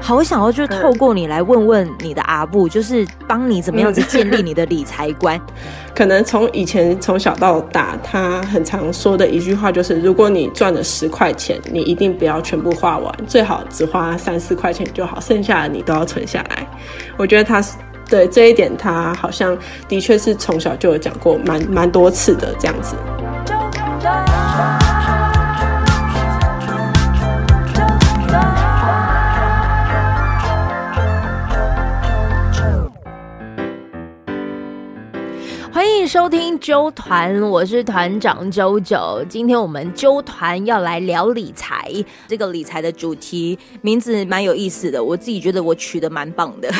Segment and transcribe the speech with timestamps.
[0.00, 5.40] 好想要就透过你来问问你的阿布，就是帮你怎么样子建立你的理财观。
[5.94, 16.66] 可能从以前从小到大，他很常说的一句话就是：如果你赚了十块钱，你一定不要全部花完，最好只花三四块钱就好，剩下的你都要存下来。
[17.16, 17.76] 我觉得他是
[18.08, 19.56] 对这一点，他好像
[19.88, 22.96] 的确是从小就有讲过蛮蛮多次的这样子。
[36.00, 39.22] 迎收听周团，我是团长周九。
[39.28, 41.92] 今天我们周团要来聊理财，
[42.26, 46.72] 这个理财的主题名字蛮有意思的，我自己觉得我取的蛮棒的。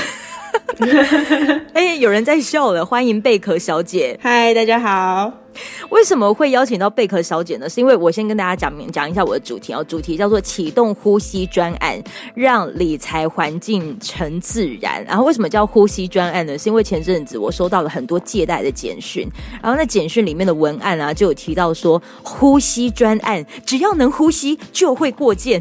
[1.75, 4.19] 哎，有人在笑了，欢迎贝壳小姐。
[4.23, 5.31] 嗨，大家好。
[5.91, 7.69] 为什么会邀请到贝壳小姐呢？
[7.69, 12.03] 是因为我先跟大家讲讲一下我的主题哦，主题叫做启动呼吸专案，
[12.35, 15.05] 让理财环境成自然。
[15.05, 16.57] 然后为什么叫呼吸专案呢？
[16.59, 19.27] 是因为前阵子我收到了很多借贷的简讯，
[19.63, 25.61] 然后那简讯里面的文案啊，就有提到说呼吸专案，只要能呼吸就会过件。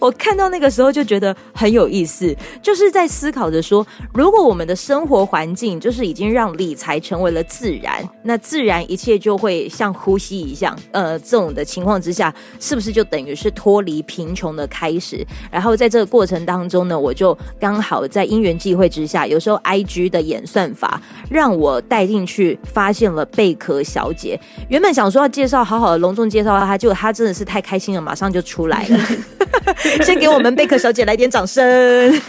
[0.00, 15.26] 我看到那个时候就觉得很有意思，就是在思考着说，如果我们的生活环境就是已经让理财成为了自然，那自然一切就会像呼吸一样，呃，这种的情况之下，是不是就等于是脱离贫穷的开始？
[15.50, 24.40] 然后在这个过程当中呢，我就刚好在因缘际会之下，有时候 IG 的演算法让我带进去，发现了贝壳小姐。
[24.68, 28.98] 原本想说要介绍，好好的隆重介绍她，结果她真的是太开心了，马上就出来了。
[30.04, 32.20] 先给我们贝壳小姐来点掌声。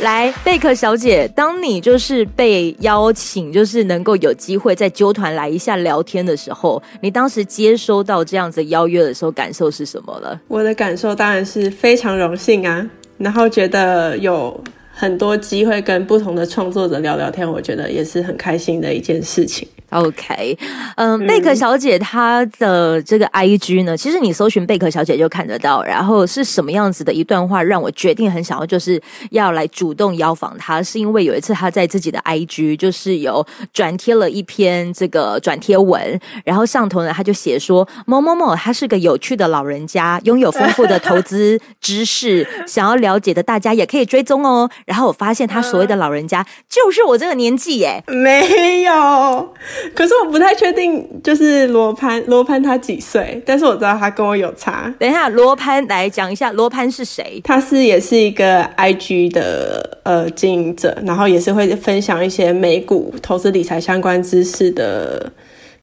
[0.00, 10.40] 来，贝壳小姐，当你就是被邀请，就是能够有机会在纠团来一下聊天的时候，你当时接收到这样子邀约的时候，感受是什么了？
[10.48, 12.84] 我的感受当然是非常荣幸啊，
[13.16, 14.60] 然后觉得有
[14.92, 19.68] 很多机会跟不同的创作者聊聊天，我觉得也是很开心的一件事情。
[19.92, 20.58] OK，
[20.96, 25.82] 嗯，贝壳小姐她的这个 IG 呢，其实你搜寻贝壳小姐就看得到。
[25.82, 44.70] 然后是什么样子的一段话让我决定很想要就是要来主动邀访她，是因为有一次她在自己的 IG 就是有转贴了一篇这个转贴文，然后上头呢她就写说某某某他是个有趣的老人家，拥有丰富的投资知识， 想要了解的大家也可以追踪哦。
[44.86, 49.54] 然后我发现他所谓的老人家就是我这个年纪耶，没有。
[49.94, 53.42] 可是我不太确定，就是罗潘，罗潘他几岁？
[53.44, 54.92] 但是我知道他跟我有差。
[54.98, 57.40] 等一下，罗潘来讲一下，罗潘是谁？
[57.44, 65.30] 他是也是一个 IG 的呃经营者，然后也是会分享一些美股投资理财相关知识的。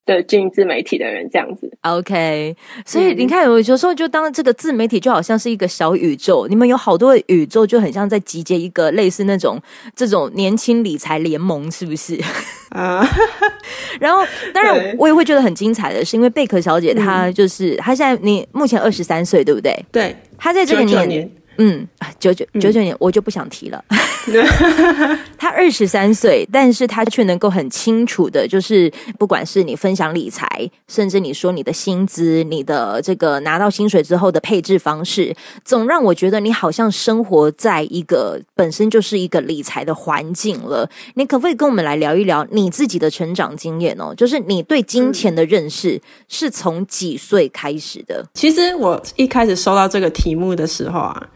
[0.09, 2.55] 的经营自媒体的人这样子，OK，
[2.85, 9.61] 所以你看，有时候就当这个自媒体就好像是一个小宇宙，你们有好多的宇宙，就很像在集结一个类似那种
[9.95, 12.19] 这种年轻理财联盟，是不是？
[12.69, 13.07] 啊，
[13.99, 19.85] 然后当然我也会觉得很精彩的是，因为贝壳小姐她就是她现在你目前二十三岁，对不对？
[19.91, 21.29] 对，她在这个年。
[21.61, 21.85] 嗯，
[22.19, 23.83] 九九九九年我就不想提了。
[25.37, 30.47] 他二十三岁，但是他却能够很清楚的，就是不管是你分享理财，
[30.87, 40.89] 甚至你说你的薪资，你的这个拿到薪水之后的配置方式，总让我觉得你好像生活在一个本身就是一个理财的环境了。
[41.15, 44.13] 你可不可以跟我们来聊一聊你自己的成长经验哦？
[44.15, 48.25] 就是你对金钱的认识是从几岁开始的？
[48.33, 51.27] 其实我一开始收到这个题目的时候啊。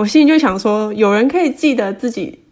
[0.00, 2.42] 我心里就想说，有人可以记得自己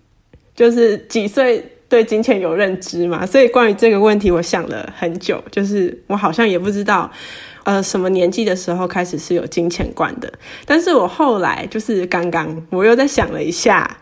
[0.54, 3.24] 就是几岁对金钱有认知吗？
[3.24, 7.10] 所以关于这个问题，我想了很久，就是我好像也不知道，
[7.64, 10.30] 呃，什么年纪的时候开始是有金钱观的。
[10.66, 13.96] 但是我后来就是刚刚我又在想了一下，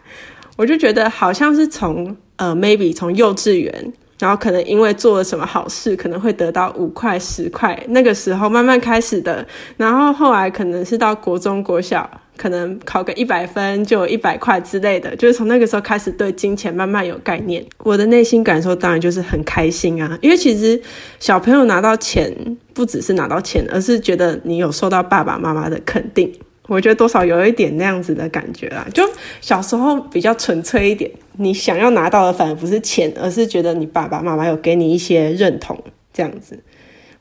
[0.57, 3.93] 我就觉得好像是从呃，maybe 从幼稚园。
[4.19, 9.47] 然后可能因为做了什么好事，可能会得到五块十块，那个时候慢慢开始的。
[9.77, 17.65] 然后后来可能是到国中国小，可能考个一百分就一百块之类的，就是从那个时候开始对金钱慢慢有概念。
[17.79, 20.81] 我的内心感受当然就是很开心啊，因为其实
[21.19, 22.35] 小朋友拿到钱
[22.75, 26.33] 不只是拿到钱，而是觉得你有受到爸爸妈妈的肯定。
[26.69, 29.09] 我觉得多少有一点那样子的感觉啦，就
[29.41, 31.09] 小时候比较纯粹一点，
[31.39, 35.81] 你想要拿到的反而不是钱，而是觉得你爸爸妈妈有给你一些认同，
[36.13, 36.59] 这样子。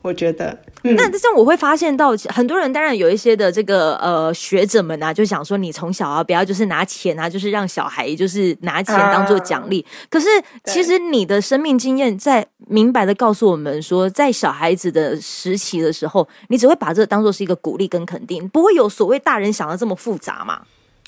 [0.06, 9.84] 我觉得，嗯、那这样我会发现到很多人，当然有一些的这个呃学者们啊，就想说你从小啊不要就是拿钱啊，就是让小孩就是拿钱当做奖励。
[9.88, 10.28] 啊、可是
[10.66, 20.60] 其实你的生命经验在明白的告诉我们说，在小孩子的时期的时候，你只会把这个当做是一个鼓励跟肯定，不会有所谓大人想的这么复杂嘛？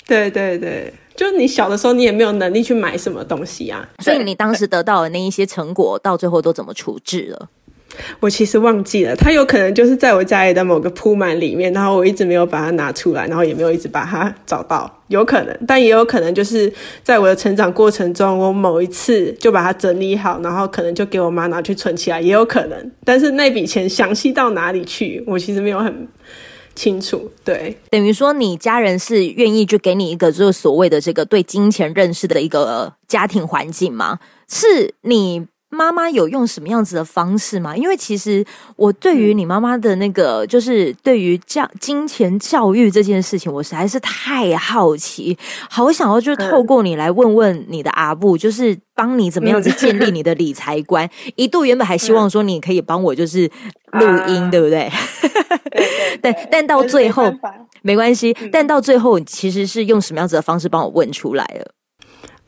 [0.05, 7.47] 对对对，就是你小的时候，你也没有能力去买什么东西啊，所以你当时得到的那一些成果，到最后都怎么处置了？
[8.19, 16.71] 我其实忘记了，他有可能就是在我家里的某个铺满里面，然后我一直没有把它拿出来，然后也没有一直把它找到，有可能，但也有可能就是
[17.03, 22.91] 在我的成长过程中，我某一次就把它整理好，然后可能就给我妈拿去存起来，也有可能。
[23.03, 26.07] 但是那笔钱详细到哪里去，我其实没有很
[26.75, 27.29] 清楚。
[27.43, 34.19] 对，等于说你家人是愿意就给你一个就是所谓的这个对金钱认识的一个家庭环境吗？
[34.47, 35.47] 是你。
[35.69, 37.77] 妈妈有用什么样子的方式吗？
[37.77, 38.43] 因为其实
[38.75, 45.37] 我对于你妈妈的那个，就是对于教金钱教育这件事情，我实在是太好奇，
[45.69, 51.07] 好想要就透过你来问问你的阿布，就是帮你怎么样子建立你的理财观。
[51.35, 53.49] 一度原本还希望说你可以帮我就是
[53.91, 54.91] 录音，对不对？
[56.21, 57.31] 但但到最后
[57.83, 61.71] 没关系，但到最后其实是用什么样子的方式帮我问出来了。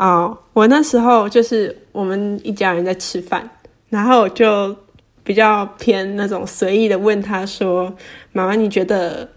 [0.02, 3.48] 哦我那时候就是我们一家人在吃饭，
[3.90, 4.76] 然后就
[5.24, 7.94] 比较偏那种随意的问他说
[8.34, 9.30] ：“妈妈，你觉得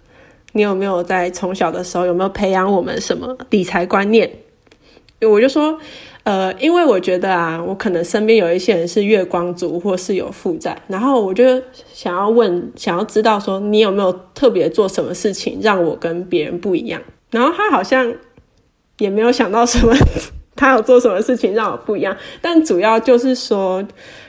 [0.53, 4.31] 你有没有在从小的时候有没有培养我们什么理财观念？”
[5.21, 5.79] 我就说
[6.25, 11.45] ：“呃，因为我觉得啊，我可能身边有一些人是月光族或是有负债，然后我就
[11.93, 18.11] 想要问，想要知道说你有没有特别做什么事情让我跟别人不一样？”然后他好像
[18.97, 19.95] 也没有想到什么。
[20.57, 22.17] 他有做什么事情让我不一样？
[22.41, 23.85] 但主要就是说，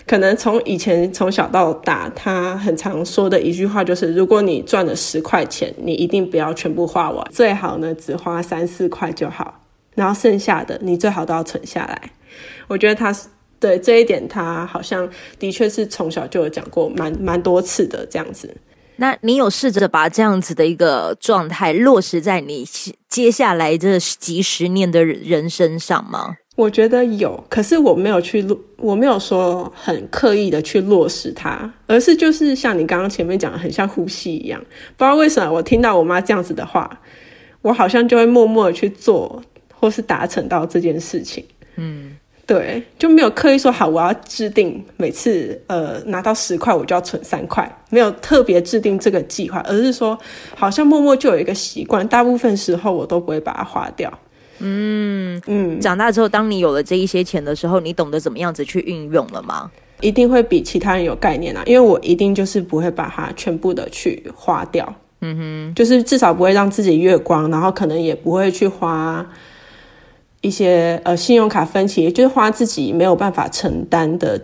[0.08, 9.62] 可能从以前从小到大，他很常说的一句话就是：如果你赚了十块钱，你一定不要全部花完，最好呢只花三四块就好，
[9.94, 12.02] 然后剩下的你最好都要存下来。
[12.68, 13.28] 我觉得他是
[13.60, 18.56] 对这一点，他好像的确是从小就有讲过蛮蛮多次的这样子。
[18.98, 22.66] 那你有试着把这样子的一个状态落实在你
[23.10, 26.38] 接下来这几十年的人身上吗？
[26.56, 34.58] 我觉得有，可是我没有去落，我没有说很刻意的去落实它，而是就是像你刚刚前面讲的，很像呼吸一样。
[34.96, 37.02] 不知道为什么，我听到我妈这样子的话，
[37.62, 39.44] 我好像就会默默的去做，
[39.74, 41.44] 或是达成到这件事情。
[41.76, 42.15] 嗯。
[42.48, 50.16] 对，就没有刻意说好，我要制定每次呃拿到十块我就要存三块，没有特别制定这个计划，而是说
[50.56, 54.12] 好像默默就有一个习惯，大部分时候我都不会把它花掉。
[54.60, 59.72] 嗯嗯，长大之后，当你有了这一些钱的时候，你懂得怎么样子去运用了吗？
[60.02, 64.94] 一定会比其他人有概念啊，因为我一定就是不会把它全部的去花掉。
[65.22, 69.26] 嗯哼，就是至少不会让自己月光，然后可能也不会去花。
[70.46, 74.40] 一些呃，信用卡分期，就是花自己没有办法承担的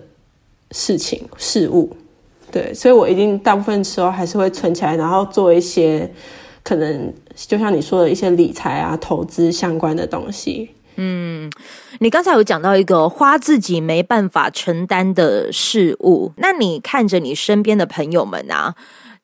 [0.71, 1.95] 事情事物，
[2.51, 6.12] 对，所以我一定大部分时候还是会存起来，然后做一些
[6.63, 10.71] 可能就像你说的一些理财啊、投资相关的东西。
[10.95, 11.51] 嗯，
[12.00, 18.74] 你刚才有讲到一个花自己没办法承担的事物，那你看着你身边的朋友们啊，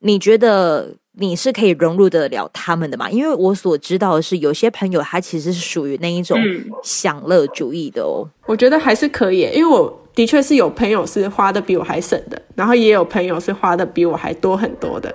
[0.02, 0.96] 你觉得？
[1.20, 3.10] 你是可以融入得了他们的嘛？
[3.10, 6.38] 因为我所知道的是，有些朋友他其实是属于那一种
[6.84, 8.28] 享乐主义的哦。
[8.46, 15.14] 我觉得还是可以，因为我的确是有朋友是花的比我还省的，然后也有朋友是花的比我还多很多的。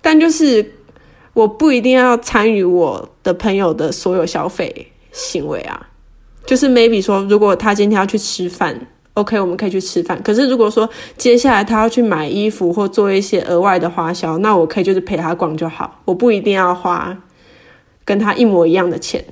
[0.00, 0.64] 但就是
[1.34, 5.88] 我不一定要参与我的朋友的所有消费行为啊。
[6.46, 8.86] 就是 maybe 说，如果他今天要去吃饭。
[9.18, 10.20] OK，我们可以去吃饭。
[10.22, 17.16] 可是如果说接下来他要去买衣服或做一些额外的花销，那我可以就是陪他逛就好，我不一定要花
[18.04, 19.24] 跟他一模一样的钱。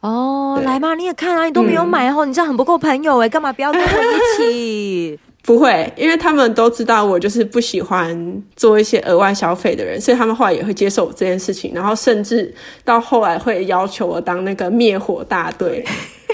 [0.00, 5.18] 哦，对来嘛，你也看啊，你都没有买哦，嗯、你这样很不够朋友哎，干嘛不要跟我一起？
[5.42, 15.84] 不会，因为他们都知道我就是不喜欢做一些额外消费的人，所以他们后来也会接受我这件事情，然后甚至到后来会要求我当那个灭火大队。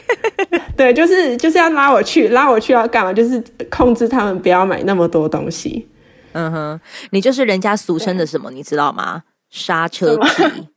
[0.77, 3.13] 对，就是就是要拉我去，拉我去要干嘛？
[3.13, 5.89] 就是控制他们不要买那么多东西。
[6.33, 9.23] 嗯哼，你就是人家俗称的什么，你知道吗？
[9.51, 10.69] 刹车皮。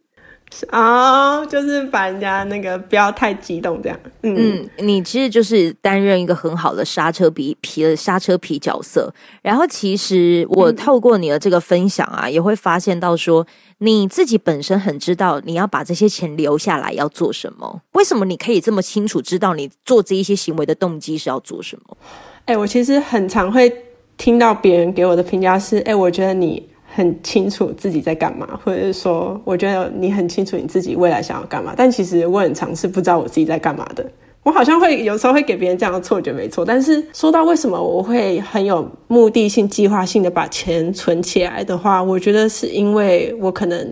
[0.70, 4.00] 啊，oh, 就是把人家那个不要太激动这样。
[4.24, 9.14] 嗯，嗯，你其实就是担任一个很好的刹车皮皮的刹车皮角色。
[9.42, 13.46] 然后，其实我透过你的这个分享啊，嗯、也会发现到说，
[13.78, 17.82] 你自己本身很知道你要把这些钱留下来要做什么。
[17.94, 21.98] 为什么你可以这么清楚知道你做这一些行为的动机是要做什么？
[22.46, 23.72] 哎、欸，我其实很常会
[24.18, 31.74] 听到别人给我的评价是，哎，我觉得你很清楚自己在干嘛，或者是说，我觉得你很清楚你自己未来想要干嘛。
[31.78, 34.06] 但其实我很常是不知道我自己在干嘛的。
[34.42, 36.66] 我好像会有时候会给别人这样的错觉，没错。
[36.66, 43.92] 但是说到为什么我会很有目的性、计划性的把钱存起来的话，我觉得是因为我可能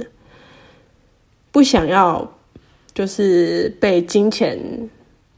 [1.51, 2.27] 不想要，
[2.94, 4.58] 就是被金钱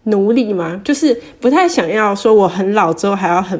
[0.03, 3.59] 奴隶嘛，就是不太想要说我很老之后还要很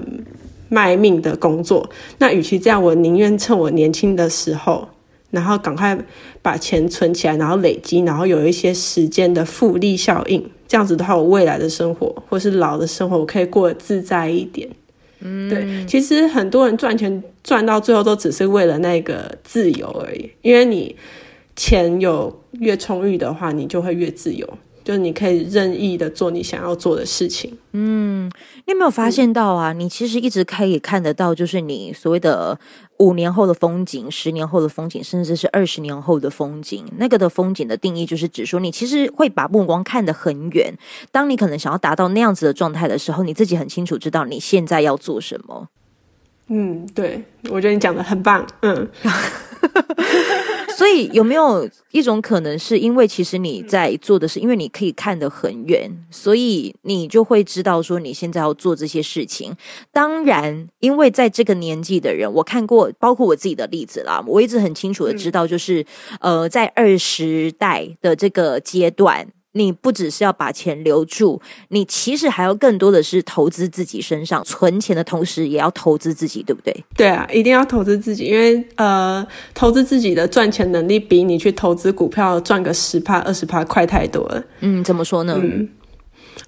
[0.69, 1.89] 卖命的工作。
[2.19, 4.87] 那与其这样，我宁愿趁我年轻的时候，
[5.31, 5.97] 然后赶快
[6.41, 10.49] 把钱存起来，然后累积，然后有一些时间的复利效应。
[10.67, 14.69] 这样子的话，我未来的生活或是老的生活，我可以过得自在一点。
[15.21, 20.29] 嗯，对，其实很多人赚钱赚到最后都只是为了那个自由而已。
[20.43, 20.95] 因为你
[21.55, 24.47] 钱有越充裕的话，你就会越自由。
[24.89, 27.55] 就是你可以任意的做你想要做的事情。
[27.73, 28.25] 嗯，
[28.65, 29.71] 你有没有发现到啊？
[29.71, 32.59] 嗯、你其实一直可以看得到，就是你所谓的
[32.97, 36.83] 五年后的风景、十年后的风景，甚至是二十年后的风景。
[36.97, 40.73] 那个的风景的定义，就是指说你其实会把目光看得很远。
[41.11, 45.67] 当你可能想要达到那样子的状态的时候，你自己很清楚知道你现在要做什么。
[46.47, 48.43] 嗯，对，我觉得你讲得很棒。
[48.61, 48.89] 嗯。
[50.77, 59.55] 所以有没有一种可能，是因为其实你在做的是，因为你可以看得很远，所以你就会知道说你现在要做这些事情。
[59.91, 65.85] 当然，因为在这个年纪的人，我看过，包括我自己的例子啦，我一直很清楚的知道，就是
[66.21, 69.27] 呃，在二十代的这个阶段。
[69.53, 76.83] 你不只是要把钱留住，你其实还要更多的是投资自己身上，存钱的同时也要投资自己，对不对？
[76.95, 84.43] 对啊，一定要投资自己，因为呃，投资自己的赚钱能力比你去投资股票赚个十趴二十趴快太多了。
[84.59, 85.39] 嗯，怎么说呢？
[85.41, 85.67] 嗯，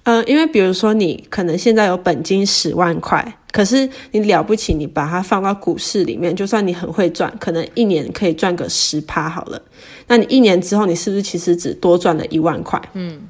[0.04, 3.36] 嗯，因为比如说你可能现在有本金十万块。
[3.52, 9.60] 可是你了不起，你把它放到股市里面，就算你很会赚，可能一年可以赚个十趴好了。
[10.06, 12.80] 那你一年之后，你是不是其实只多赚了一万块？
[12.94, 13.20] 嗯。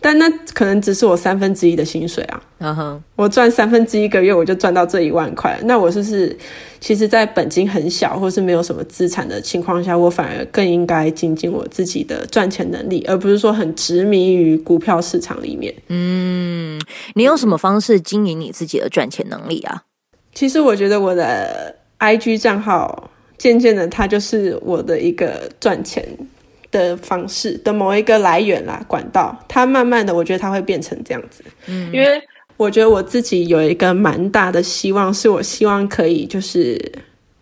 [0.00, 3.00] 但那可能只是我三分之一的薪水啊！Uh.
[3.16, 5.58] 我赚三分之一个月，我就赚到这一万块。
[5.64, 6.36] 那我是不是，
[6.78, 15.74] 其实，在本金很小或是没有什么资产的情况下，我反而更应该精进我自己的赚钱能力，而不是说很执迷于股票市场里面。
[15.88, 16.80] 嗯，
[17.14, 19.82] 你用什么方式经营你自己的赚钱能力啊？
[20.34, 26.06] 其实我觉得我的 IG 账号渐渐的，它就是我的一个赚钱。
[26.76, 31.42] 的方式的某一个来源啦，管道，它慢慢的，我觉得它会变成这样子。
[31.66, 32.22] 嗯，因为
[32.58, 36.78] 我觉得我自己有一个蛮大的希望，是我希望可以就是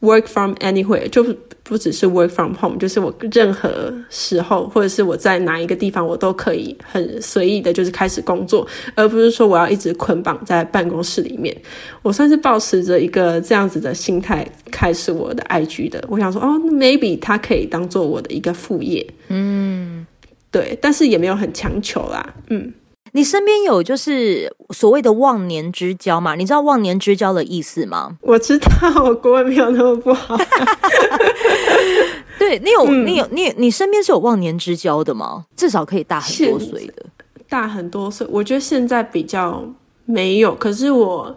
[0.04, 1.24] work from anywhere，就
[1.62, 11.56] 不只是 work from home，就是我任何时候或者是我在哪一个地方，我都可以很随意的，就是开始工作，而不是说我要一直捆绑在办公室里面。
[12.02, 16.04] 我算是保持着一个这样子的心态开始我的 IG 的。
[16.08, 19.06] 我想说，哦，maybe 它可以当做我的一个副业。
[19.28, 20.06] 嗯，
[20.50, 22.34] 对，但是也没有很强求啦。
[22.50, 22.70] 嗯，
[23.16, 26.34] 你身边有就是所谓的忘年之交嘛？
[26.34, 28.18] 你知道忘年之交的意思吗？
[28.20, 28.68] 我知道，
[29.04, 30.36] 我国文没有那么不好。
[32.36, 35.44] 对，你有，你有，你你身边是有忘年之交的吗？
[35.56, 37.06] 至少可以大很多岁的，
[37.48, 38.26] 大很多岁。
[38.28, 39.64] 我觉得现在比较
[40.06, 41.36] 没有，可是我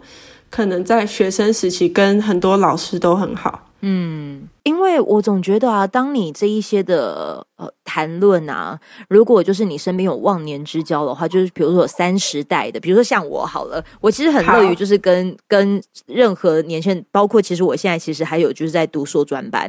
[0.50, 3.66] 可能在学生时期跟很多老师都很好。
[3.82, 7.46] 嗯，因为我总觉得啊，当你这一些的。
[7.58, 19.68] 呃，谈论啊，如果就是你身边有忘年之交的话，就是比如说有三十代的，比如说像我好了，我其实很乐于就是跟跟任何年轻人，包括其实我现在其实还有就是在读硕专班，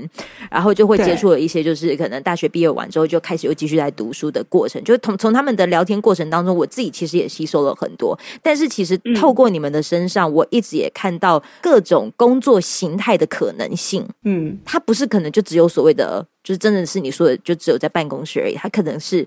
[0.51, 8.15] 然后就会接触了一些就是可能大学毕业完之后就开始又继续在读书的过程，就是从从他们的聊天过程当中，我自己其实也吸收了很多。
[8.43, 14.08] 但是其实透过你们的身上，嗯、我一直也看到各种工作形态的可能性。
[14.25, 16.27] 嗯，它不是可能就只有所谓的。
[16.50, 18.56] 就是真的是你说的，就只有在办公室而已。
[18.56, 19.24] 他可能是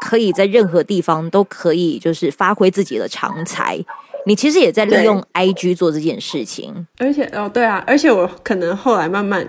[0.00, 3.78] 可以在任何地方都可以，就是发挥自己的长才。
[4.24, 9.46] 你其实也在利用 IG 做这件事情，而且哦，对啊，而且我可能后来慢慢，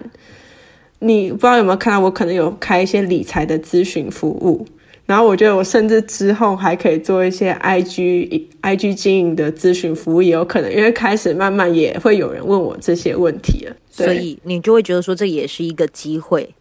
[1.00, 4.68] 你不知道有没有看到，我可能有开一些理财的咨询服务。
[5.06, 13.74] 然后我觉得我甚至之后还可以做一些 IG IG 经营的咨询服务，也有可能，因为开始慢慢也会有人问我这些问题了。
[13.90, 16.54] 所以你就会觉得说，这也是一个机会。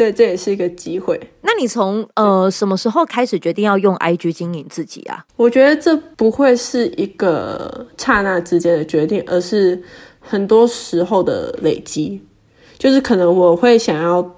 [0.00, 1.20] 对，这也是一个机会。
[1.42, 5.26] 那你从呃什么时候开始决定要用 IG 经营自己啊？
[5.36, 9.82] 我觉得这不会是一个刹那之间的决定，而是
[10.18, 12.18] 很多时候的累积。
[12.78, 14.34] 就是可能我会想要，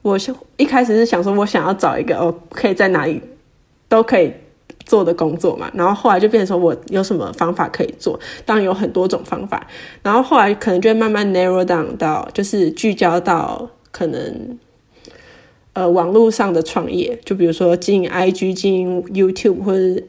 [0.00, 0.16] 我
[0.56, 3.20] 一开始是想说，我想要找一个哦，可以在哪里
[3.90, 4.32] 都可以
[4.86, 5.70] 做的工作嘛。
[5.74, 9.66] 然后后来就变成说我有什么方法可以做，当然有很多种方法。
[10.02, 14.58] 然后后来可能就会慢慢 narrow down 到，就是聚焦到可能
[15.72, 20.02] 呃网络上的创业，就比如说经营 IG、经营 YouTube 或者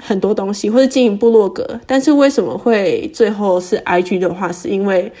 [0.00, 1.80] 很多东西，或者经营部落格。
[1.86, 5.12] 但是为什么会最后是 IG 的话，是因为。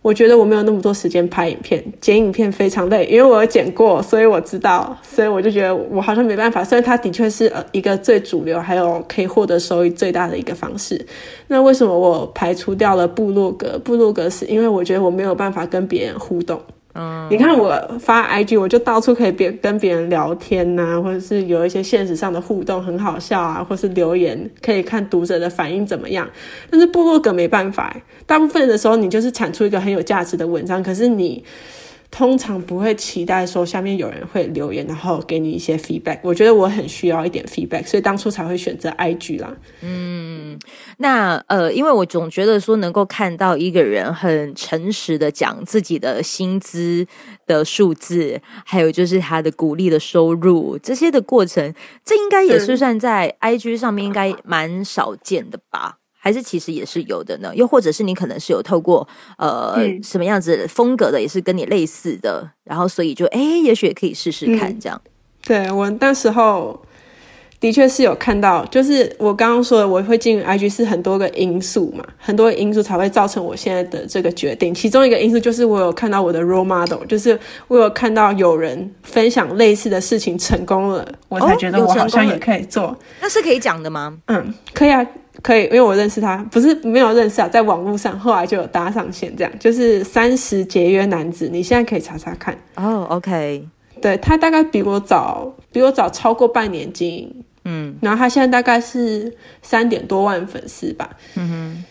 [0.00, 6.62] 我觉得我没有那么多时间拍影片，剪影片非常累，因为我有剪过，所以我知道，所以我就觉得我好像没办法。
[6.62, 11.04] 虽然它的确是呃一个最主流，还有可以获得收益最大的一个方式。
[11.48, 13.76] 那为什么我排除掉了部落格？
[13.80, 16.62] 部落格是因为我觉得我没有办法跟别人互动。
[17.30, 26.28] 你看我发 IG，我就到处可以别跟别人聊天呐、啊，或者是有一些现实上的互动，很好笑啊，或是留言可以看读者的反应怎么样。
[26.70, 31.44] 但是部落格没办法，大部分的时候你就是产出一个很有价值的文章，可是你。
[32.10, 36.18] 通常不会期待说下面有人会留言，然后给你一些 feedback。
[36.22, 39.54] 我觉得我很需要一点 feedback，所以当初才会选择 IG 啦。
[39.82, 40.58] 嗯，
[40.96, 47.06] 那呃，因为我总觉得说能够看到一个人很诚实的讲自己的薪资
[47.46, 51.74] 的数字，还有就是他的鼓励的收入这些的过程，
[52.04, 55.98] 这应该也是算在 IG 上面应该蛮少见的吧。
[56.28, 59.08] 还是其实也是有的呢，又或者是你可能是有透过
[59.38, 65.00] 呃、嗯、什么样子风格的，也是跟你类似的，然后所以就哎，也许也可以试试看这样。
[65.06, 65.10] 嗯、
[65.46, 66.78] 对，我那时候
[67.60, 74.72] 的确是有看到，就是我刚刚说的，我会进 IG 是很多个因素嘛，很多因素才会造成我现在的这个决定。
[74.72, 82.84] 其中一个因素就是我有看到我的 role model，就是我有看到有人分享类似的事情成功了，我才觉得我好像也可以做。
[82.84, 84.16] 哦、那是可以讲的吗？
[84.26, 85.06] 嗯，可以啊。
[85.40, 93.06] 可以，因为我认识他，不是没有认识啊，在网络上，后来就有搭上线，这样就是三十节约男子，你现在可以查查看哦。
[93.08, 93.64] Oh, OK，
[94.02, 99.30] 对，他大概比我早，比我早超过半年经营，嗯，然后他现在大概是
[99.62, 101.84] 三点多万粉丝吧，嗯哼，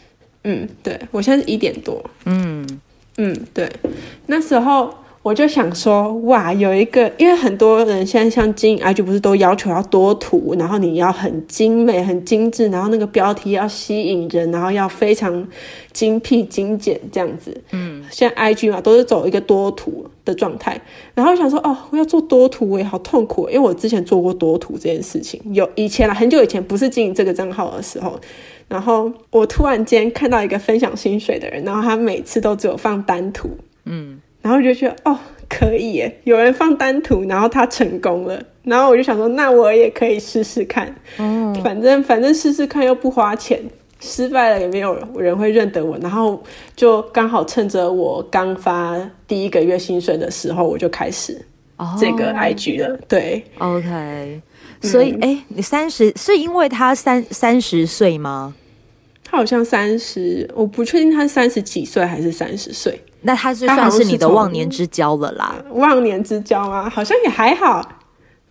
[0.43, 2.65] 嗯，对，我现在是一点多，嗯。
[3.19, 3.71] 嗯，对，
[4.25, 4.93] 那时候。
[5.27, 15.45] 我就想说，哇，有一个，因为很多人现在像经营 IG 不是都要求要多图，然后你要很精美、很精致，然后那个标题要吸引人，然后要非常
[15.91, 17.61] 精辟、精简这样子。
[17.71, 20.79] 嗯，现在 IG 嘛都是走一个多图的状态。
[21.13, 28.17] 然后我想说，哦，我要做多图，我也好痛苦，因为我之前做过多图这件事情，有以前啦，很久以前不是经营这个账号的时候，
[28.69, 33.49] 然后我突然间看到一个分享薪水的人，然后他每次都只有放单图，
[33.83, 34.21] 嗯。
[34.47, 43.61] 然后就觉得哦，可以耶，有人放单图，然后他成功了，然后我就想说，那我也可以试试看，嗯，反正反正试试看又不花钱，
[43.99, 46.41] 失败了也没有人会认得我，然后
[46.77, 51.37] 就刚好趁着我刚发第一个月薪水的时候，我就开始
[51.99, 54.41] 这个 IG 了，哦、对，OK，
[54.81, 58.55] 所以哎、嗯，你三十是因为他三三十岁吗？
[59.25, 62.97] 他好像三十，我不确定他是三十几岁还是三十岁。
[63.21, 65.55] 那他是算是你的忘年之交了啦？
[65.71, 66.89] 忘年之交吗？
[66.89, 67.81] 好像也还好，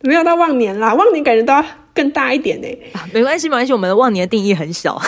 [0.03, 0.93] 没有到忘年啦。
[0.95, 1.65] 忘年感觉都要
[1.97, 3.09] 更大一点呢、欸啊。
[3.13, 4.97] 没关系，没关系，我们的忘年的定义很小。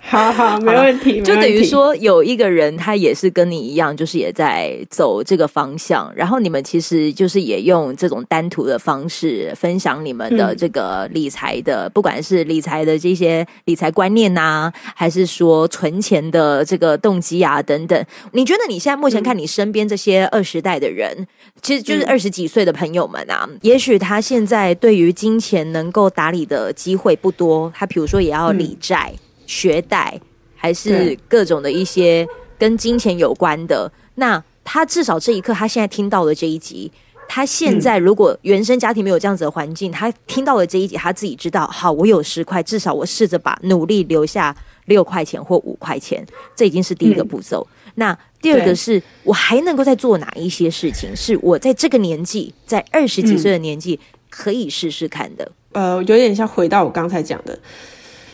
[0.00, 1.20] 好好，没问题。
[1.20, 6.10] 就等于说，有一个人他也是跟你一样，就是也在走这个方向。
[6.16, 18.02] 然后你们其实就是也用这种单图的方式分享你们的这个理财的，嗯、不管是理财的这些理财观念呐、啊，还是说存钱的这个动机啊等等。
[18.32, 21.26] 你觉得你现在目前看你身边这些二十代的人，嗯、
[21.60, 29.12] 其实就是二十几岁的朋友们啊，嗯、也许他现在对于金钱能够打理的机会不多，他比如说也要理债。
[29.14, 29.18] 嗯
[29.48, 30.20] 学贷
[30.54, 36.92] 还是各种的一些跟金钱有关的，那他至少这一刻，他现在听到了这一集，
[37.26, 46.22] 他现在如果原生家庭没有这样子的环境，他听到了这一集，他自己知道，好，我有十块，至少我试着把努力留下六块钱或五块钱，
[46.54, 47.66] 这已经是第一个步骤。
[47.94, 55.50] 那第二个是我还能够再做哪一些事情，是我在这个年纪，在二十几岁的年纪可以试试看的。
[55.72, 57.58] 呃，有点像回到我刚才讲的。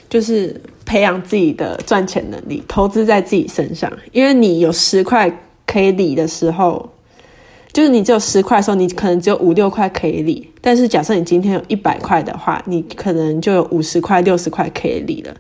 [0.07, 3.92] 就是培养自己的赚钱能力，投资在自己身上。
[4.12, 5.29] 因为你有十块
[5.66, 6.88] 可以理的时候，
[7.73, 10.49] 就是你只有十块的时候，你可能只有五六块可以理。
[10.61, 15.35] 但是假设你今天有一百块的话，你可能就有五十块、六十块可以理了。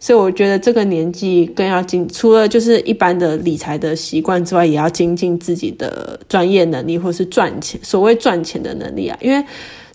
[0.00, 9.16] 所以我觉得这个年纪更要精，除了就是一般的理财的习惯之外，也要精进自己的专业能力，或是赚钱，所谓赚钱的能力啊。
[9.20, 9.44] 因为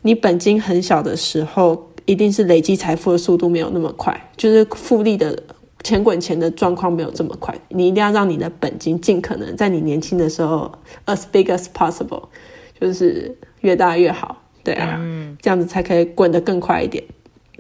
[0.02, 1.90] 你本金很小的时候。
[2.08, 5.44] 一定是累积财富的速度没有那么快，就是复利的
[5.84, 7.56] 钱滚钱的状况没有这么快。
[7.70, 10.70] 你一定要让你的本金尽可能在你年轻的时候
[11.06, 12.24] as big as possible，
[12.78, 17.02] 就是越大越好，对啊，嗯、这样子才可以滚得更快一点。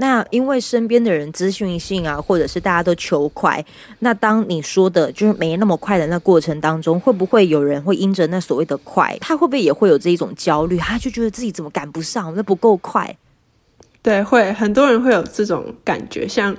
[0.02, 3.64] 那因为身边的人资讯性啊，或者是大家都求快，
[4.00, 10.76] 那当你说的就是没那么快的那过程当中，会不会有人会因着那所谓的快，他会不会也会有这一种焦虑？
[10.80, 13.16] 他就觉得自己怎么赶不上，那不够快？
[14.02, 16.28] 对，会很多人会有这种感觉。
[16.28, 16.58] 像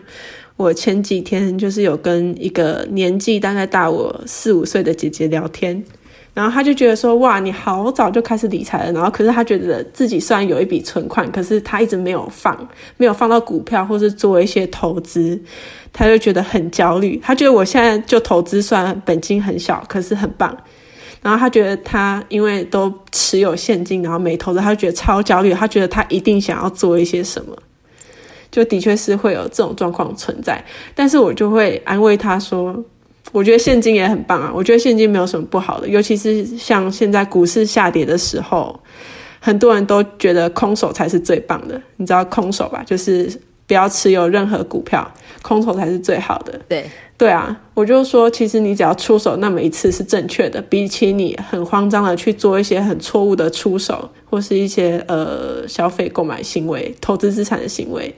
[0.57, 5.85] 我前几天就是有跟一个年纪大概大我四五岁的姐姐聊天。
[6.35, 8.93] 然后他就觉得说，哇，你好早就开始理财了。
[8.93, 12.57] 然后可是他觉得自己虽然有一笔存款，可是他一直没有放，
[12.97, 15.39] 没有放到股票或是做一些投资，
[15.93, 17.21] 他就觉得很焦虑。
[17.23, 20.57] 他觉得我现在就投资，虽然本金很小，可是很棒。
[21.21, 25.53] 然后他觉得他因为都持有现金，然后没投资，他就觉得超焦虑。
[25.53, 27.55] 他觉得他一定想要做一些什么，
[28.51, 30.65] 就的确是会有这种状况存在。
[30.95, 32.83] 但是我就会安慰他说。
[33.31, 38.79] 我觉得现金也很棒啊，我觉得现金没有什么不好的，尤其是像现在股市下跌的时候，
[39.39, 41.81] 很多人都觉得空手才是最棒的。
[41.97, 42.83] 你知道空手吧？
[42.85, 43.31] 就是
[43.67, 45.09] 不要持有任何股票，
[45.41, 46.61] 空手才是最好的。
[46.69, 46.85] 对
[47.17, 58.13] 对啊，我就说，其实你只要出手那么一次是正确的，比起你很慌张的去做一些很错误的出手，或是一些呃消费购买行为、投资资产的行为。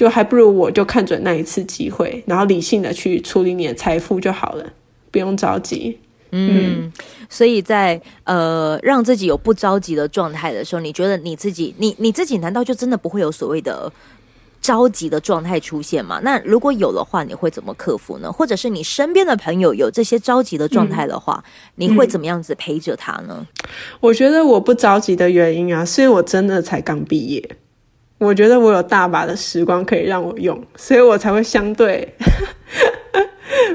[0.00, 4.64] 就还不如我就看准那一次机会，然后理性的去处理你的财富就好了，
[5.10, 5.98] 不用着急。
[6.30, 6.92] 嗯，嗯，
[7.28, 13.92] 所以在呃让自己有不着急的状态的时候，你觉得你自己，你你自己难道就真的不会有所谓的
[14.62, 16.18] 着急的状态出现吗？
[16.24, 18.32] 那如果有的话，你会怎么克服呢？
[18.32, 23.46] 或者是你身边的朋友有这些着急的状态的话，嗯，你会怎么样子陪着他呢？
[24.00, 27.50] 我觉得我不着急的原因啊，是因为我真的才刚毕业。
[28.20, 32.06] 我觉得我有大把的时光可以让我用，所以我才会相对，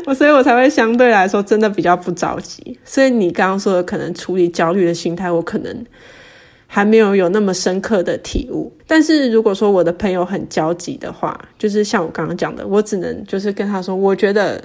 [0.06, 2.80] 我 所以我才会相对来说真的比较不着急。
[2.86, 5.86] 所以你刚刚说的可能处理焦虑的心态，我可能
[6.68, 8.72] 还没有有那么深刻的体悟。
[8.86, 14.64] 但是如果说我的朋友很焦急的话，就是像我刚刚讲的，我只能就是跟他说，我觉得。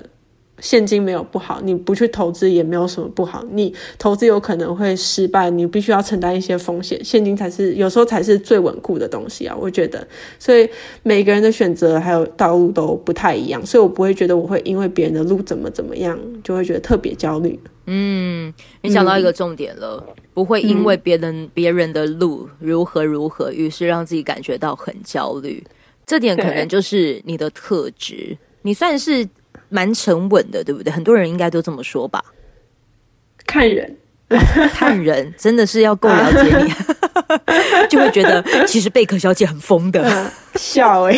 [0.61, 3.45] 现金没有不好，你不去投资也没有什么不好。
[3.51, 7.03] 你投资有可能会失败，你必须要承担一些风险。
[7.05, 10.07] 现金才是有时候才是最稳固的东西啊，我觉得。
[10.39, 10.69] 所以
[11.03, 17.59] 每个人的选择还有道路都不太一样，所以我不会觉得我会因为别人的路怎么怎么样，就会觉得特别焦虑。
[17.87, 25.65] 嗯，你讲到一个重点了，嗯、不会因为别人、嗯、别人的路如何如何，于是让自己感觉到很焦虑。
[26.07, 29.27] 这点可能就是你的特质，你算是。
[29.71, 30.93] 蛮沉稳的，对不对？
[30.93, 32.23] 很多人应该都这么说吧。
[33.47, 33.97] 看人，
[34.75, 36.73] 看人，真的是要够了解你，
[37.89, 40.31] 就会觉得其实贝壳小姐很疯的。
[40.57, 41.17] 笑哎。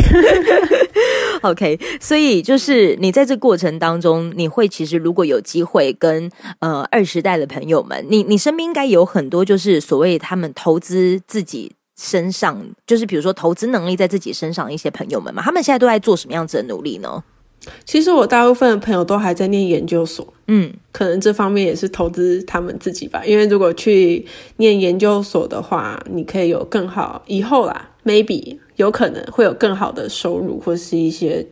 [1.42, 17.24] OK，所以就是你在这过程当中，你会其实如果有机会跟呃二十代的朋友们，你你身边应该有很多就是所谓他们投资自己身上，就是比如说投资能力在自己身上的一些朋友们嘛，他们现在都在做什么样子的努力呢？
[17.84, 23.22] 其实我大部分的朋友都还在念研究所，嗯，可能这方面也是投资他们自己吧。
[23.24, 31.46] 因为如果去念研究所的话，你可以有更好以后啦，maybe 有可能会有更好的收入或是一些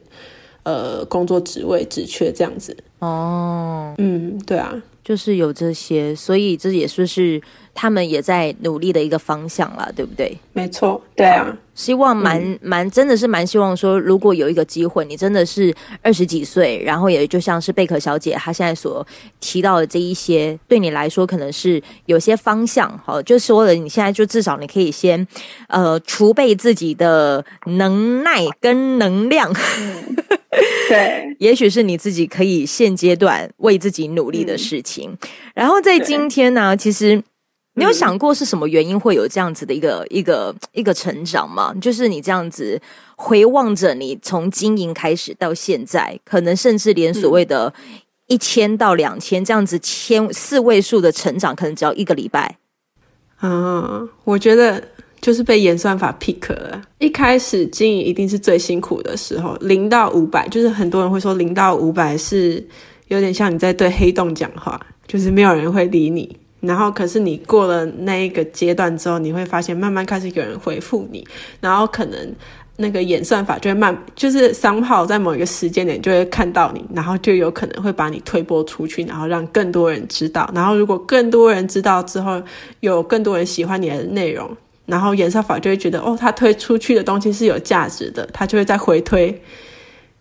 [0.64, 2.76] 呃工作职位职缺这样子。
[2.98, 4.82] 哦，嗯，对啊。
[5.02, 7.40] 就是有这些，所以这也是是
[7.74, 10.36] 他们也在努力的一个方向啦，对不对？
[10.52, 19.06] 没错，对啊，希望蛮、嗯、蛮真的是蛮希望说，如果有一个机会，你真的是二十几岁，然后也就像是贝壳小姐她现在所
[19.40, 25.26] 提到的这一些，对你来说可能是有些方向，好，就说了，你现在就至少你可以先
[25.68, 29.50] 呃储备自己的能耐跟能量。
[29.78, 30.16] 嗯
[30.90, 35.10] 对， 也许是你自己可以现阶段为自己努力的事情。
[35.12, 37.22] 嗯、然后在今天呢，其实
[37.80, 41.74] 你有想过是什么原因会有这样子的一个、嗯、一个一个成长吗？
[41.80, 42.80] 就是你这样子
[43.16, 47.72] 回望着你从经营开始到现在，可能甚至连所谓的
[48.26, 52.58] 一千到两千这样子千四位数的成长，可能只要一个礼拜。
[53.40, 54.82] 嗯，我觉得。
[55.22, 56.80] 就是被演算法 pick 了。
[56.96, 62.66] 一开始经营一定是最辛苦的时候，零到五百，就是很多人会说零到五百是
[63.08, 66.34] 有点像你在对黑洞讲话，就是没有人会理你。
[66.60, 71.26] 然后可是你过了那一个阶段之后，你会发现慢慢开始有人回复你，
[71.60, 72.34] 然后可能
[72.76, 80.50] 那个演算法就会慢，就是商号在某一个时间点就会看到你，然后就有可能会把你推播出去，然后让更多人知道。
[80.54, 82.42] 然后如果更多人知道之后，
[82.80, 84.56] 有更多人喜欢你的内容。
[84.86, 89.40] 然后演算法就会觉得，哦，他推出去的东西是有价值的，他就会再回推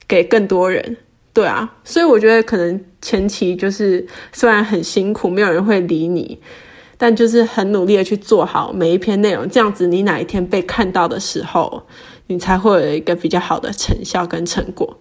[0.08, 0.96] 给更多人。
[1.34, 6.38] 对啊，所以我觉得可能前期就是虽然很辛苦，没有人会理你，
[6.98, 11.84] 但就是很努力的去做好每一篇内容，这样子你哪一天被看到的时候，
[12.28, 14.98] 你才会有一个比较好的成效跟成果。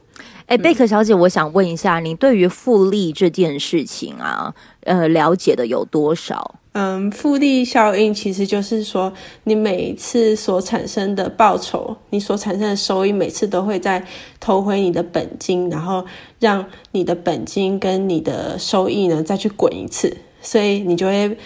[0.46, 6.54] 哎，贝壳小姐，我想问一下，你对于复利这件事情啊，呃，了解的有多少？
[6.80, 9.12] 嗯，复利效应其实就是说，
[9.42, 14.06] 你每次所产生的报酬，你所产生的收益，每次都会再
[14.38, 16.06] 投回你的本金，然后
[16.38, 21.36] 让你的本金跟你的收益呢再去滚一次，所以你就会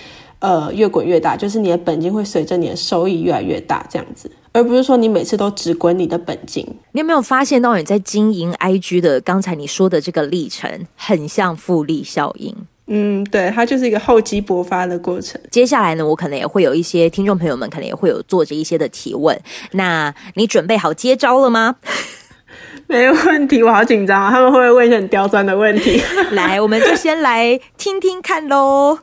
[0.40, 4.30] 呃越滚越大，就是你的本金会随着你的收益越来越大，这样子。
[4.52, 6.62] 而不是说你每次都只滚你的本金。
[6.92, 12.54] 你有没有发现到你在经营 IG 的刚才你说的这个历程，很像复利效应？
[12.88, 15.40] 嗯，对，它就是一个厚积薄发的过程。
[15.50, 19.40] 接下来呢，我可能也会有一些听众朋友们可能也会有做着一些的提问。
[19.70, 21.76] 那你准备好接招了吗？
[22.88, 24.30] 没问题，我好紧张啊！
[24.30, 26.02] 他们会不会问一些很刁钻的问题？
[26.32, 28.98] 来，我们就先来听听看喽。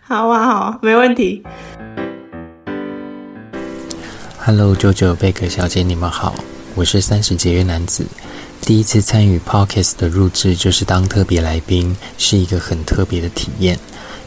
[0.00, 1.42] 好啊，好，没问题。
[4.38, 6.34] Hello，九九贝壳小姐，你们好，
[6.74, 8.06] 我是三十节约男子，
[8.60, 13.78] 第一次参与 Podcast 的录制，就是当特别来宾，是一个很特别的体验。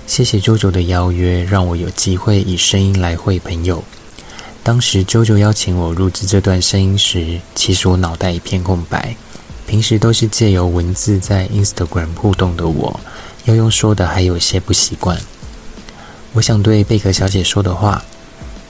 [0.07, 3.83] 谢谢九九的邀约，让我有机会以声音来会朋友。
[4.63, 9.15] 当时九九邀请我录制这段声音时，其实我脑袋一片空白。
[9.67, 12.99] 平时都是借由文字在 Instagram 互动的我，
[13.45, 15.17] 要用说的还有些不习惯。
[16.33, 18.03] 我想对贝壳小姐说的话。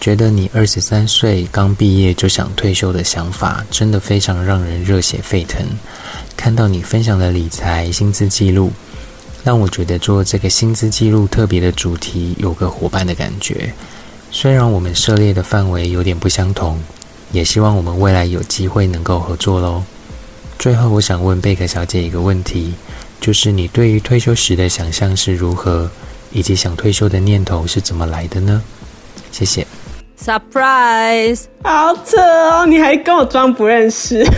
[0.01, 5.63] 觉得你二十三岁刚毕业就想退休的想法，真的非常让人热血沸腾。
[6.35, 8.71] 看到你分享的理财薪资记录，
[9.43, 13.71] 让我觉得做这个薪资记录特别的主题，有个伙伴的感觉。
[14.31, 16.81] 虽然我们涉猎的范围有点不相同，
[17.31, 19.83] 也希望我们未来有机会能够合作喽。
[20.57, 22.73] 最后，我想问贝壳小姐一个问题，
[23.19, 25.91] 就是你对于退休时的想象是如何，
[26.31, 28.63] 以及想退休的念头是怎么来的呢？
[29.31, 29.67] 谢谢。
[30.23, 31.45] Surprise！
[31.63, 34.35] 好扯哦，你还跟我装不认识， 你还跟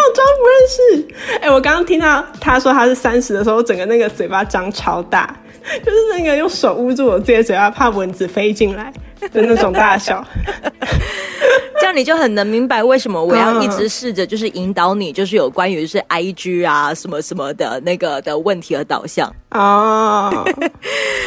[0.00, 1.06] 我装不认识。
[1.34, 5.32] 哎、欸，我刚刚听到他说他是三十的时候，我整个那个嘴巴张超大，
[5.84, 8.92] 就是那个用手捂住我自己的嘴巴，怕蚊子飞进来
[9.32, 10.24] 的那种大小。
[11.80, 20.44] 这样你就很能明白为什么我要一直试着 就是引导你，就是有关于是 IG 啊什么什么的那个的问题和导向哦，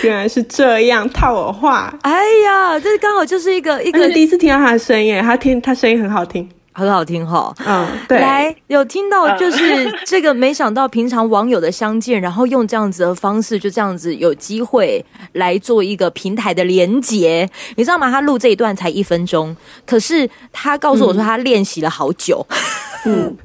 [0.03, 1.93] 原来是这样套我话。
[2.03, 6.49] 哎呀，这刚好就是一个一个第一次听到他的声音，他听他声音很好听。
[6.77, 18.11] 很好听哈，嗯，对，来有听到就是 这个，没想到平常网友的相见，然后用这样子的方式，就这样子有机会来做一个平台的连接，你知道吗？
[18.11, 22.57] 他录这一段才一分钟，可是他告诉我说他练习了好久，嗯，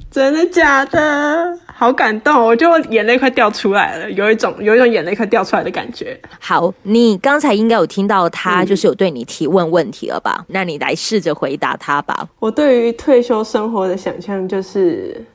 [0.09, 1.57] 真的假的？
[1.65, 6.15] 好感动，我就眼泪快掉出来了，有一种有一种眼泪快掉出来的感觉。
[6.39, 10.35] 好，你刚才应该有听到他就是有对你提问问题了吧？
[10.41, 12.27] 嗯、那你来试着回答他吧。
[12.39, 15.25] 我对于退休生活的想象就是，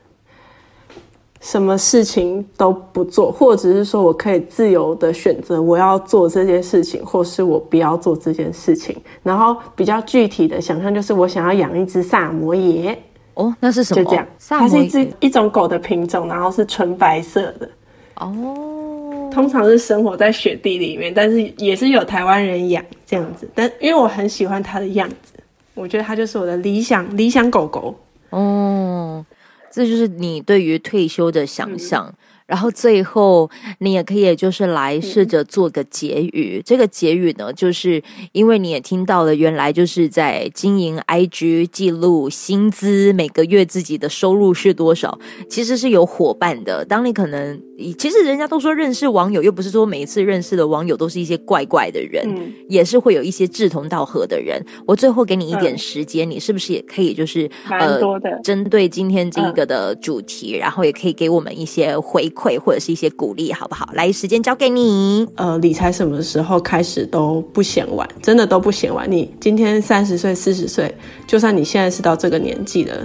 [1.41, 8.95] 什么事情都不做，或者是说我可以自由的选择我要做这件事情，或是我不要做这件事情。
[9.21, 12.97] 然后比较具体的想象就是，我想要养一只萨摩耶。
[13.37, 14.03] 哦，那是什么？
[14.03, 17.69] 就这样，它是一只一种狗的品种，然后是纯白色的。
[18.15, 23.47] 哦，通常是生活在雪地里面，但是也是有台湾人养这样子。
[23.53, 25.33] 但因为我很喜欢它的样子，
[25.75, 27.95] 我觉得它就是我的理想理想狗狗。
[28.31, 29.23] 哦，
[29.71, 32.07] 这就是你对于退休的想象。
[32.07, 32.13] 嗯
[32.47, 36.59] 然后最后，你也可以就是来试着做个结语。
[36.59, 46.85] 嗯、这个结语呢，就是因为你也听到了，原来就是在经营 IG 记录薪资，每个月自己的收入是多少，其实是有伙伴的。
[46.85, 47.61] 当你可能，
[47.97, 54.65] 其实人家都说认识网友，又不是说每一次认识的网友都是一些怪怪的人，嗯、也是会有一些志同道合的人。
[54.85, 57.99] 我最后给你一点时间，嗯、你是不是也可以就是呃，
[58.41, 62.31] 针对今天这个的主题，嗯、然后也可以给我们一些回。
[62.57, 63.89] 或者是一些鼓励，好不好？
[63.93, 65.27] 来，时间交给你。
[65.35, 69.09] 呃，理财什么时候开始都不嫌晚，真的都不嫌晚。
[69.09, 70.93] 你今天三十岁、四十岁，
[71.25, 72.95] 就算你现在是到这个年纪了，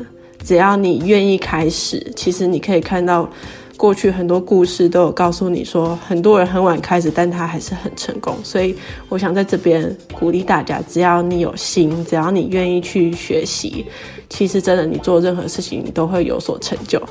[0.44, 3.28] 只要你愿意开始，其实你可以看到
[3.76, 8.36] 过去很多故事都有告诉你说，很多人很晚开始，但他还是很成功。
[8.44, 8.74] 所以，
[9.08, 13.86] 我想在这边鼓励大家，只要你有心，只要你愿意去学习，
[14.28, 17.02] 其实真的你做任何事情，你都会有所成就。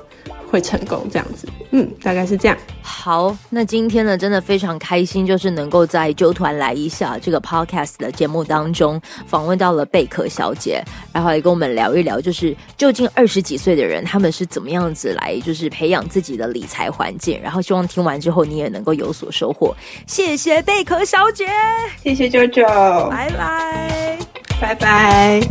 [0.52, 1.48] 会成功这样子。
[1.72, 2.58] 嗯，大概是这样。
[2.82, 10.84] 好，那今天呢，真的非常开心，就是能够在纠团来一下这个 podcast 的节目当中访问到了贝壳小姐，
[11.14, 17.40] 然后来跟我们聊一聊，就是究竟二十几岁的人他们是怎么样子来，就是培养自己的理财环境。
[17.42, 19.74] 然后希望听完之后你也能够有所收获。
[20.06, 21.48] 谢谢贝壳小姐，
[22.04, 24.18] 谢谢 jo，拜拜，
[24.60, 25.42] 拜拜。